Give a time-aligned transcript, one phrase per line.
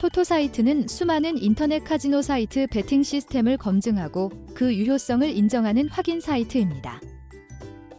[0.00, 7.02] 토토 사이트는 수많은 인터넷 카지노 사이트 베팅 시스템을 검증하고 그 유효성을 인정하는 확인 사이트입니다.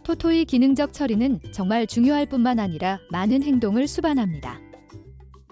[0.02, 4.58] 토토의 기능적 처리는 정말 중요할 뿐만 아니라 많은 행동을 수반합니다.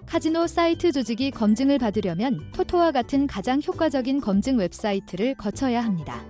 [0.05, 6.21] 카지노 사이트 조직이 검증을 받으려면 토토와 같은 가장 효과적인 검증 웹사이트를 거쳐야 합니다.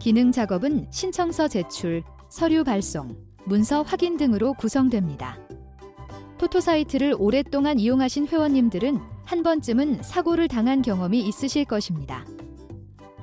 [0.00, 3.14] 기능 작업은 신청서 제출, 서류 발송,
[3.44, 5.38] 문서 확인 등으로 구성됩니다.
[6.38, 12.24] 토토 사이트를 오랫동안 이용하신 회원님들은 한 번쯤은 사고를 당한 경험이 있으실 것입니다.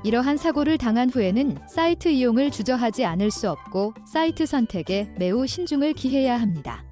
[0.03, 6.39] 이러한 사고를 당한 후에는 사이트 이용을 주저하지 않을 수 없고 사이트 선택에 매우 신중을 기해야
[6.39, 6.83] 합니다.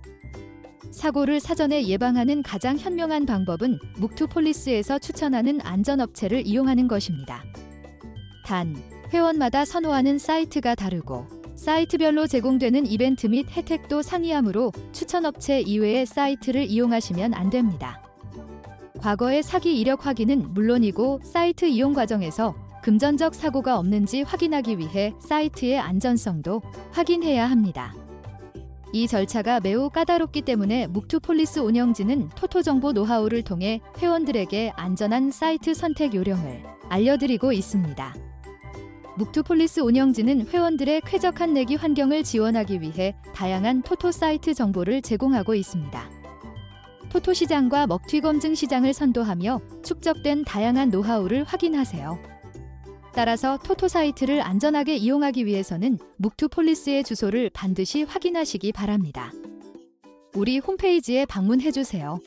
[0.89, 7.43] 사고를 사전에 예방하는 가장 현명한 방법은 묵투폴리스에서 추천하는 안전업체를 이용하는 것입니다.
[8.43, 8.75] 단,
[9.13, 17.51] 회원마다 선호하는 사이트가 다르고 사이트별로 제공되는 이벤트 및 혜택도 상이하므로 추천업체 이외의 사이트를 이용하시면 안
[17.51, 18.01] 됩니다.
[19.03, 26.61] 과거의 사기 이력 확인은 물론이고 사이트 이용 과정에서 금전적 사고가 없는지 확인하기 위해 사이트의 안전성도
[26.91, 27.93] 확인해야 합니다.
[28.93, 36.13] 이 절차가 매우 까다롭기 때문에 먹튀폴리스 운영진은 토토 정보 노하우를 통해 회원들에게 안전한 사이트 선택
[36.13, 38.15] 요령을 알려드리고 있습니다.
[39.17, 46.12] 먹튀폴리스 운영진은 회원들의 쾌적한 내기 환경을 지원하기 위해 다양한 토토 사이트 정보를 제공하고 있습니다.
[47.13, 52.17] 토토 시장과 먹튀 검증 시장을 선도하며 축적된 다양한 노하우를 확인하세요.
[53.13, 59.31] 따라서 토토 사이트를 안전하게 이용하기 위해서는 먹튀폴리스의 주소를 반드시 확인하시기 바랍니다.
[60.33, 62.17] 우리 홈페이지에 방문해 주세요.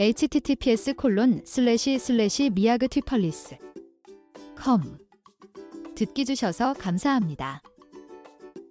[0.00, 3.58] https 콜론 슬래시 슬래시 먹튀폴리스
[4.60, 4.98] com
[5.94, 7.62] 듣기 주셔서 감사합니다.